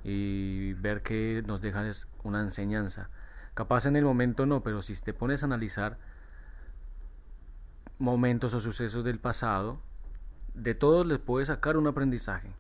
y 0.03 0.73
ver 0.73 1.01
que 1.01 1.43
nos 1.47 1.61
dejan 1.61 1.85
es 1.85 2.07
una 2.23 2.41
enseñanza. 2.41 3.09
Capaz 3.53 3.85
en 3.85 3.95
el 3.95 4.03
momento 4.03 4.45
no, 4.45 4.61
pero 4.63 4.81
si 4.81 4.95
te 4.95 5.13
pones 5.13 5.41
a 5.41 5.45
analizar 5.45 5.97
momentos 7.99 8.53
o 8.53 8.59
sucesos 8.59 9.03
del 9.03 9.19
pasado, 9.19 9.79
de 10.53 10.75
todos 10.75 11.05
les 11.05 11.19
puedes 11.19 11.47
sacar 11.47 11.77
un 11.77 11.87
aprendizaje. 11.87 12.51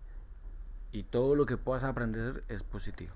Y 0.93 1.03
todo 1.03 1.35
lo 1.35 1.45
que 1.45 1.57
puedas 1.57 1.83
aprender 1.83 2.43
es 2.47 2.63
positivo. 2.63 3.13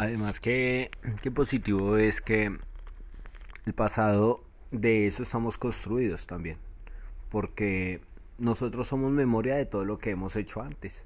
Además 0.00 0.38
que, 0.38 0.92
positivo 1.34 1.96
es 1.96 2.20
que 2.20 2.56
el 3.66 3.72
pasado 3.74 4.44
de 4.70 5.08
eso 5.08 5.24
estamos 5.24 5.58
construidos 5.58 6.28
también, 6.28 6.56
porque 7.30 8.00
nosotros 8.38 8.86
somos 8.86 9.10
memoria 9.10 9.56
de 9.56 9.66
todo 9.66 9.84
lo 9.84 9.98
que 9.98 10.10
hemos 10.10 10.36
hecho 10.36 10.62
antes. 10.62 11.02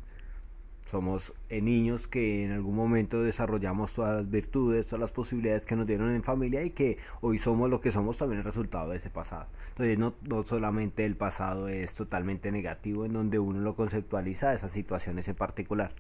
Somos 0.91 1.33
eh, 1.49 1.63
niños 1.63 2.07
que 2.07 2.45
en 2.45 2.53
algún 2.53 2.77
momento 2.77 3.23
desarrollamos 3.23 3.95
todas 3.95 4.15
las 4.15 4.31
virtudes, 4.31 4.85
todas 4.85 5.01
las 5.01 5.11
posibilidades 5.11 5.65
que 5.65 5.75
nos 5.75 5.87
dieron 5.87 6.15
en 6.15 6.23
familia 6.23 6.63
y 6.63 6.69
que 6.69 6.99
hoy 7.23 7.39
somos 7.39 7.71
lo 7.71 7.81
que 7.81 7.91
somos 7.91 8.19
también 8.19 8.41
el 8.41 8.45
resultado 8.45 8.91
de 8.91 8.99
ese 8.99 9.09
pasado. 9.09 9.47
Entonces 9.71 9.99
no, 9.99 10.13
no 10.29 10.43
solamente 10.43 11.07
el 11.07 11.17
pasado 11.17 11.69
es 11.69 11.95
totalmente 11.95 12.53
negativo 12.53 13.07
en 13.07 13.15
donde 13.15 13.39
uno 13.39 13.61
lo 13.61 13.75
conceptualiza 13.75 14.53
esas 14.53 14.73
situaciones 14.73 15.29
en 15.29 15.35
particular 15.35 15.95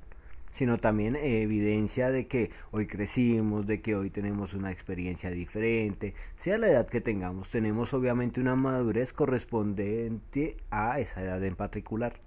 sino 0.52 0.78
también 0.78 1.16
evidencia 1.16 2.10
de 2.10 2.26
que 2.26 2.50
hoy 2.70 2.86
crecimos, 2.86 3.66
de 3.66 3.80
que 3.80 3.94
hoy 3.94 4.10
tenemos 4.10 4.54
una 4.54 4.70
experiencia 4.70 5.30
diferente, 5.30 6.14
sea 6.36 6.58
la 6.58 6.68
edad 6.68 6.86
que 6.86 7.00
tengamos, 7.00 7.48
tenemos 7.50 7.92
obviamente 7.94 8.40
una 8.40 8.54
madurez 8.54 9.12
correspondiente 9.12 10.56
a 10.70 11.00
esa 11.00 11.22
edad 11.22 11.42
en 11.42 11.56
particular. 11.56 12.20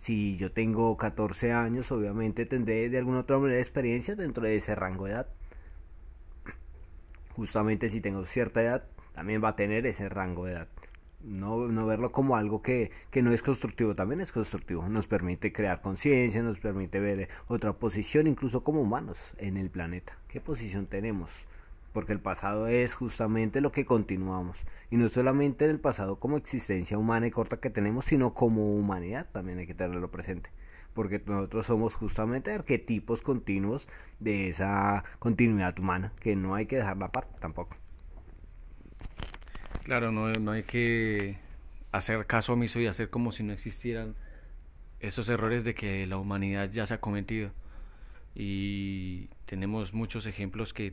Si 0.00 0.36
yo 0.36 0.52
tengo 0.52 0.96
14 0.96 1.52
años, 1.52 1.90
obviamente 1.92 2.46
tendré 2.46 2.88
de 2.88 2.98
alguna 2.98 3.20
otra 3.20 3.38
manera 3.38 3.60
experiencia 3.60 4.14
dentro 4.14 4.44
de 4.44 4.56
ese 4.56 4.74
rango 4.74 5.06
de 5.06 5.12
edad. 5.12 5.26
Justamente 7.34 7.90
si 7.90 8.00
tengo 8.00 8.24
cierta 8.24 8.62
edad, 8.62 8.84
también 9.12 9.42
va 9.42 9.50
a 9.50 9.56
tener 9.56 9.86
ese 9.86 10.08
rango 10.08 10.46
de 10.46 10.52
edad 10.52 10.68
no, 11.22 11.68
no 11.68 11.86
verlo 11.86 12.12
como 12.12 12.36
algo 12.36 12.62
que, 12.62 12.90
que, 13.10 13.22
no 13.22 13.32
es 13.32 13.42
constructivo, 13.42 13.94
también 13.94 14.20
es 14.20 14.32
constructivo, 14.32 14.88
nos 14.88 15.06
permite 15.06 15.52
crear 15.52 15.80
conciencia, 15.80 16.42
nos 16.42 16.58
permite 16.58 17.00
ver 17.00 17.28
otra 17.46 17.72
posición, 17.72 18.26
incluso 18.26 18.62
como 18.64 18.82
humanos 18.82 19.34
en 19.38 19.56
el 19.56 19.70
planeta. 19.70 20.16
¿Qué 20.28 20.40
posición 20.40 20.86
tenemos? 20.86 21.30
Porque 21.92 22.12
el 22.12 22.20
pasado 22.20 22.68
es 22.68 22.94
justamente 22.94 23.60
lo 23.60 23.72
que 23.72 23.84
continuamos, 23.84 24.58
y 24.90 24.96
no 24.96 25.08
solamente 25.08 25.64
en 25.64 25.72
el 25.72 25.80
pasado 25.80 26.20
como 26.20 26.36
existencia 26.36 26.98
humana 26.98 27.26
y 27.26 27.30
corta 27.30 27.60
que 27.60 27.70
tenemos, 27.70 28.04
sino 28.04 28.34
como 28.34 28.74
humanidad 28.74 29.26
también 29.32 29.58
hay 29.58 29.66
que 29.66 29.74
tenerlo 29.74 30.10
presente 30.10 30.50
porque 30.94 31.22
nosotros 31.24 31.66
somos 31.66 31.94
justamente 31.94 32.52
arquetipos 32.52 33.22
continuos 33.22 33.86
de 34.18 34.48
esa 34.48 35.04
continuidad 35.20 35.78
humana, 35.78 36.12
que 36.18 36.34
no 36.34 36.56
hay 36.56 36.66
que 36.66 36.74
dejarla 36.74 37.06
aparte 37.06 37.38
tampoco. 37.38 37.76
Claro, 39.88 40.12
no, 40.12 40.30
no 40.30 40.50
hay 40.50 40.64
que 40.64 41.38
hacer 41.92 42.26
caso 42.26 42.52
omiso 42.52 42.78
y 42.78 42.86
hacer 42.86 43.08
como 43.08 43.32
si 43.32 43.42
no 43.42 43.54
existieran 43.54 44.16
esos 45.00 45.30
errores 45.30 45.64
de 45.64 45.74
que 45.74 46.06
la 46.06 46.18
humanidad 46.18 46.70
ya 46.70 46.84
se 46.84 46.92
ha 46.92 47.00
cometido. 47.00 47.52
Y 48.34 49.28
tenemos 49.46 49.94
muchos 49.94 50.26
ejemplos 50.26 50.74
que 50.74 50.92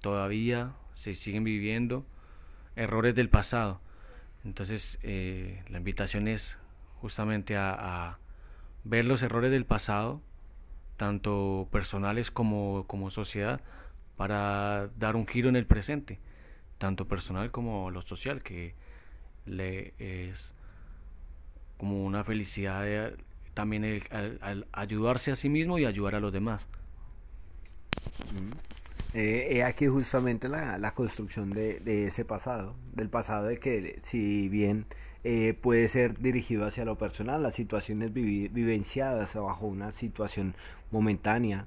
todavía 0.00 0.72
se 0.94 1.14
siguen 1.14 1.44
viviendo, 1.44 2.04
errores 2.74 3.14
del 3.14 3.28
pasado. 3.28 3.80
Entonces, 4.44 4.98
eh, 5.04 5.62
la 5.68 5.78
invitación 5.78 6.26
es 6.26 6.58
justamente 6.96 7.56
a, 7.56 7.70
a, 7.78 8.18
ver 8.82 9.04
los 9.04 9.22
errores 9.22 9.52
del 9.52 9.64
pasado, 9.64 10.20
tanto 10.96 11.68
personales 11.70 12.32
como, 12.32 12.84
como 12.88 13.10
sociedad, 13.10 13.60
para 14.16 14.88
dar 14.98 15.14
un 15.14 15.28
giro 15.28 15.48
en 15.48 15.54
el 15.54 15.66
presente 15.66 16.18
tanto 16.78 17.06
personal 17.06 17.50
como 17.50 17.90
lo 17.90 18.02
social, 18.02 18.42
que 18.42 18.74
le 19.46 19.94
es 19.98 20.52
como 21.76 22.04
una 22.04 22.24
felicidad 22.24 23.12
también 23.52 23.84
el, 23.84 24.02
al, 24.40 24.66
ayudarse 24.72 25.30
a 25.30 25.36
sí 25.36 25.48
mismo 25.48 25.78
y 25.78 25.84
ayudar 25.84 26.14
a 26.14 26.20
los 26.20 26.32
demás. 26.32 26.66
Eh, 29.12 29.62
aquí 29.62 29.86
justamente 29.86 30.48
la, 30.48 30.76
la 30.78 30.92
construcción 30.92 31.50
de, 31.50 31.78
de, 31.80 32.08
ese 32.08 32.24
pasado, 32.24 32.74
del 32.94 33.08
pasado 33.08 33.46
de 33.46 33.58
que 33.58 34.00
si 34.02 34.48
bien 34.48 34.86
eh, 35.22 35.54
puede 35.54 35.88
ser 35.88 36.18
dirigido 36.18 36.66
hacia 36.66 36.84
lo 36.84 36.98
personal, 36.98 37.42
las 37.42 37.54
situaciones 37.54 38.12
vivenciadas 38.12 39.34
bajo 39.34 39.66
una 39.66 39.92
situación 39.92 40.54
momentánea, 40.90 41.66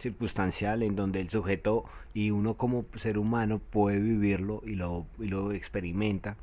circunstancial 0.00 0.82
en 0.82 0.96
donde 0.96 1.20
el 1.20 1.30
sujeto 1.30 1.84
y 2.14 2.30
uno 2.30 2.54
como 2.54 2.84
ser 2.96 3.18
humano 3.18 3.58
puede 3.58 3.98
vivirlo 3.98 4.62
y 4.64 4.74
lo, 4.74 5.06
y 5.18 5.26
lo 5.26 5.52
experimenta, 5.52 6.36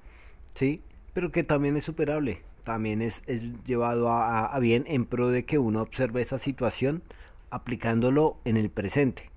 ¿sí? 0.54 0.82
Pero 1.14 1.32
que 1.32 1.44
también 1.44 1.76
es 1.78 1.86
superable, 1.86 2.42
también 2.64 3.02
es, 3.02 3.22
es 3.28 3.42
llevado 3.66 4.10
a, 4.10 4.46
a, 4.46 4.60
bien 4.60 4.86
en 4.88 5.06
pro 5.06 5.30
de 5.30 5.46
que 5.46 5.58
uno 5.58 5.82
observe 5.82 6.22
esa 6.22 6.40
situación 6.40 7.02
aplicándolo 7.50 8.38
en 8.46 8.58
el 8.58 8.70
presente, 8.70 9.30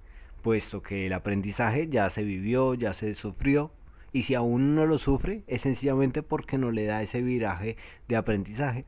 puesto 0.43 0.83
que 0.83 1.07
el 1.07 1.13
aprendizaje 1.13 1.89
ya 1.89 2.09
se 2.11 2.23
vivió, 2.23 2.75
ya 2.75 2.93
se 2.93 3.15
sufrió, 3.15 3.71
y 4.13 4.23
si 4.23 4.35
aún 4.35 4.75
no 4.75 4.87
lo 4.87 4.99
sufre 4.99 5.43
es 5.47 5.63
sencillamente 5.63 6.23
porque 6.23 6.59
no 6.59 6.73
le 6.73 6.85
da 6.85 7.03
ese 7.03 7.23
viraje 7.23 7.77
de 8.09 8.17
aprendizaje, 8.17 8.85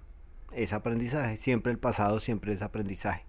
es 0.53 0.73
aprendizaje, 0.73 1.39
siempre 1.39 1.73
el 1.73 1.79
pasado, 1.79 2.21
siempre 2.21 2.53
es 2.53 2.62
aprendizaje 2.62 3.25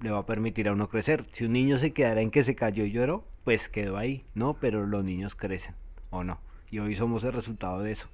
le 0.00 0.10
va 0.10 0.20
a 0.20 0.26
permitir 0.26 0.68
a 0.68 0.72
uno 0.72 0.88
crecer. 0.88 1.24
Si 1.32 1.44
un 1.44 1.52
niño 1.52 1.78
se 1.78 1.92
quedara 1.92 2.20
en 2.20 2.30
que 2.30 2.44
se 2.44 2.54
cayó 2.54 2.84
y 2.84 2.92
lloró, 2.92 3.24
pues 3.44 3.68
quedó 3.68 3.96
ahí, 3.96 4.24
¿no? 4.34 4.54
Pero 4.54 4.86
los 4.86 5.04
niños 5.04 5.34
crecen, 5.34 5.74
¿o 6.10 6.24
no? 6.24 6.38
Y 6.70 6.78
hoy 6.78 6.96
somos 6.96 7.24
el 7.24 7.32
resultado 7.32 7.80
de 7.80 7.92
eso. 7.92 8.08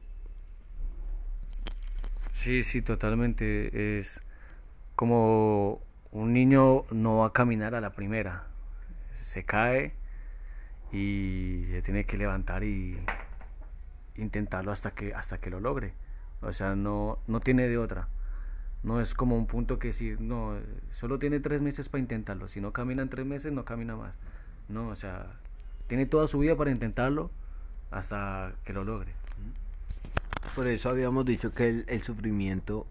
Sí, 2.32 2.62
sí, 2.62 2.82
totalmente. 2.82 3.98
Es 3.98 4.22
como 4.96 5.82
un 6.10 6.32
niño 6.32 6.84
no 6.90 7.18
va 7.18 7.26
a 7.26 7.32
caminar 7.32 7.74
a 7.74 7.80
la 7.80 7.90
primera. 7.90 8.46
Se 9.22 9.44
cae 9.44 9.94
y 10.92 11.66
se 11.70 11.82
tiene 11.82 12.04
que 12.04 12.16
levantar 12.16 12.64
y 12.64 12.98
intentarlo 14.16 14.72
hasta 14.72 14.90
que 14.92 15.14
hasta 15.14 15.38
que 15.38 15.50
lo 15.50 15.60
logre. 15.60 15.94
O 16.42 16.52
sea, 16.52 16.74
no, 16.74 17.18
no 17.26 17.40
tiene 17.40 17.68
de 17.68 17.78
otra. 17.78 18.08
No 18.82 19.00
es 19.00 19.14
como 19.14 19.36
un 19.36 19.46
punto 19.46 19.78
que 19.78 19.88
decir, 19.88 20.20
no, 20.20 20.56
solo 20.90 21.18
tiene 21.18 21.40
tres 21.40 21.60
meses 21.60 21.88
para 21.88 22.00
intentarlo. 22.00 22.48
Si 22.48 22.60
no 22.60 22.72
camina 22.72 23.02
en 23.02 23.10
tres 23.10 23.26
meses, 23.26 23.52
no 23.52 23.64
camina 23.64 23.96
más. 23.96 24.14
No, 24.68 24.88
o 24.88 24.96
sea, 24.96 25.38
tiene 25.86 26.06
toda 26.06 26.28
su 26.28 26.38
vida 26.38 26.56
para 26.56 26.70
intentarlo 26.70 27.30
hasta 27.90 28.54
que 28.64 28.72
lo 28.72 28.84
logre. 28.84 29.12
Por 30.54 30.66
eso 30.66 30.88
habíamos 30.88 31.24
dicho 31.26 31.52
que 31.52 31.68
el, 31.68 31.84
el 31.88 32.02
sufrimiento 32.02 32.86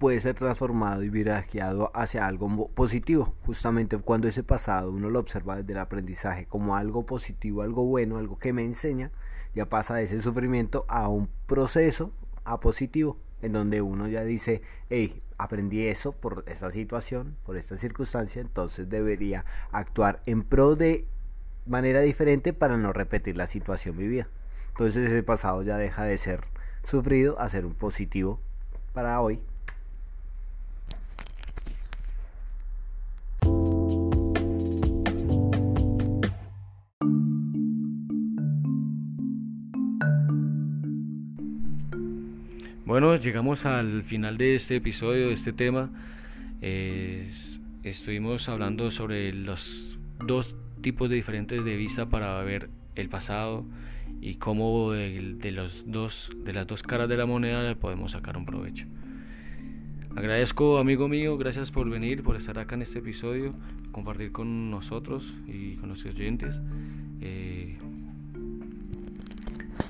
puede 0.00 0.18
ser 0.20 0.34
transformado 0.34 1.02
y 1.02 1.10
virajeado 1.10 1.90
hacia 1.94 2.26
algo 2.26 2.68
positivo, 2.68 3.34
justamente 3.44 3.98
cuando 3.98 4.28
ese 4.28 4.42
pasado 4.42 4.90
uno 4.90 5.10
lo 5.10 5.18
observa 5.18 5.56
desde 5.56 5.74
el 5.74 5.78
aprendizaje 5.78 6.46
como 6.46 6.74
algo 6.74 7.04
positivo, 7.04 7.60
algo 7.60 7.84
bueno, 7.84 8.16
algo 8.16 8.38
que 8.38 8.54
me 8.54 8.64
enseña, 8.64 9.10
ya 9.54 9.66
pasa 9.66 9.96
de 9.96 10.04
ese 10.04 10.22
sufrimiento 10.22 10.86
a 10.88 11.06
un 11.08 11.28
proceso 11.46 12.12
a 12.44 12.60
positivo, 12.60 13.18
en 13.42 13.52
donde 13.52 13.82
uno 13.82 14.08
ya 14.08 14.24
dice, 14.24 14.62
hey, 14.88 15.22
aprendí 15.38 15.86
eso 15.86 16.12
por 16.12 16.44
esa 16.46 16.70
situación, 16.70 17.36
por 17.44 17.56
esta 17.56 17.76
circunstancia, 17.76 18.40
entonces 18.40 18.88
debería 18.88 19.44
actuar 19.72 20.20
en 20.26 20.42
pro 20.42 20.76
de 20.76 21.06
manera 21.66 22.00
diferente 22.00 22.52
para 22.52 22.76
no 22.76 22.92
repetir 22.92 23.36
la 23.36 23.46
situación 23.46 23.96
vivida. 23.96 24.28
Entonces 24.68 25.10
ese 25.10 25.22
pasado 25.22 25.62
ya 25.62 25.76
deja 25.76 26.04
de 26.04 26.18
ser 26.18 26.44
sufrido 26.84 27.38
a 27.40 27.48
ser 27.48 27.66
un 27.66 27.74
positivo 27.74 28.40
para 28.92 29.20
hoy. 29.20 29.40
Bueno, 42.90 43.14
llegamos 43.14 43.66
al 43.66 44.02
final 44.02 44.36
de 44.36 44.56
este 44.56 44.74
episodio, 44.74 45.28
de 45.28 45.34
este 45.34 45.52
tema. 45.52 45.90
estuvimos 47.84 48.48
hablando 48.48 48.90
sobre 48.90 49.32
los 49.32 49.96
dos 50.26 50.56
tipos 50.80 51.08
de 51.08 51.14
diferentes 51.14 51.64
de 51.64 51.76
vista 51.76 52.06
para 52.06 52.42
ver 52.42 52.68
el 52.96 53.08
pasado 53.08 53.64
y 54.20 54.34
cómo 54.38 54.90
de, 54.90 55.52
los 55.52 55.88
dos, 55.88 56.32
de 56.44 56.52
las 56.52 56.66
dos 56.66 56.82
caras 56.82 57.08
de 57.08 57.16
la 57.16 57.26
moneda 57.26 57.62
le 57.62 57.76
podemos 57.76 58.10
sacar 58.10 58.36
un 58.36 58.44
provecho. 58.44 58.86
Agradezco, 60.16 60.78
amigo 60.78 61.06
mío, 61.06 61.38
gracias 61.38 61.70
por 61.70 61.88
venir, 61.88 62.24
por 62.24 62.34
estar 62.34 62.58
acá 62.58 62.74
en 62.74 62.82
este 62.82 62.98
episodio, 62.98 63.54
compartir 63.92 64.32
con 64.32 64.68
nosotros 64.68 65.36
y 65.46 65.76
con 65.76 65.90
los 65.90 66.04
oyentes. 66.06 66.60
Eh, 67.20 67.78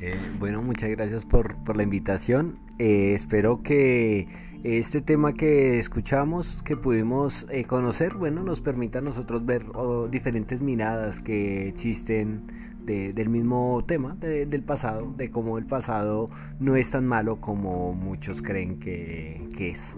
eh, 0.01 0.17
bueno, 0.39 0.63
muchas 0.63 0.89
gracias 0.91 1.27
por, 1.27 1.77
la 1.77 1.83
invitación. 1.83 2.59
Eh, 2.79 3.13
espero 3.15 3.63
que 3.63 4.29
este 4.65 5.03
tema 5.03 5.35
que 5.35 5.79
escuchamos, 5.79 6.63
que 6.63 6.77
pudimos 6.77 7.47
eh, 7.51 7.65
conocer, 7.65 8.15
bueno, 8.15 8.43
nos 8.43 8.61
permita 8.61 9.01
a 9.01 9.03
nosotros 9.03 9.45
ver 9.45 9.65
oh, 9.75 10.09
diferentes 10.09 10.63
miradas 10.63 11.21
que 11.21 11.69
existen 11.69 12.71
del 12.81 13.29
mismo 13.29 13.85
tema, 13.87 14.17
del 14.17 14.65
pasado, 14.65 15.15
de 15.17 15.31
cómo 15.31 15.59
el 15.59 15.65
pasado 15.65 16.29
no 16.59 16.75
es 16.75 16.91
tan 16.91 17.07
malo 17.07 17.41
como 17.41 17.93
muchos 17.93 18.43
creen 18.43 18.81
que, 18.81 19.49
que 19.57 19.69
es. 19.69 19.95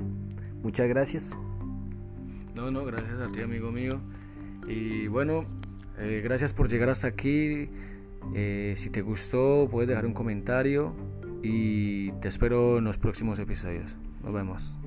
Muchas 0.63 0.89
gracias. 0.89 1.31
No, 2.55 2.71
no, 2.71 2.85
gracias 2.85 3.19
a 3.19 3.33
ti, 3.33 3.41
amigo 3.41 3.73
mío. 3.73 3.99
Y 4.69 5.07
bueno, 5.07 5.47
gracias 6.23 6.53
por 6.53 6.69
llegar 6.69 6.91
hasta 6.91 7.07
aquí. 7.07 7.71
Eh, 8.35 8.75
si 8.77 8.91
te 8.91 9.03
gustó, 9.03 9.69
puedes 9.71 9.89
dejar 9.89 10.07
un 10.07 10.15
comentario 10.15 10.95
y 11.43 12.13
te 12.13 12.29
espero 12.29 12.79
en 12.79 12.85
los 12.85 12.99
próximos 12.99 13.39
episodios. 13.39 13.97
Nos 14.23 14.33
vemos. 14.33 14.79